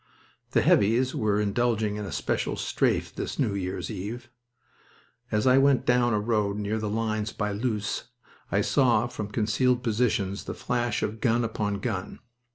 The 0.53 0.63
"heavies" 0.63 1.13
were 1.13 1.39
indulging 1.39 1.95
in 1.95 2.05
a 2.05 2.11
special 2.11 2.55
strafe 2.55 3.13
this 3.13 3.37
New 3.37 3.53
Year's 3.53 3.91
eve. 3.91 4.31
As 5.31 5.45
I 5.45 5.59
went 5.59 5.85
down 5.85 6.11
a 6.15 6.19
road 6.19 6.57
near 6.57 6.79
the 6.79 6.89
lines 6.89 7.31
by 7.31 7.51
Loos 7.51 8.05
I 8.51 8.61
saw, 8.61 9.05
from 9.05 9.27
concealed 9.29 9.83
positions, 9.83 10.45
the 10.45 10.55
flash 10.55 11.03
of 11.03 11.21
gun 11.21 11.43
upon 11.45 11.75
gun. 11.81 12.17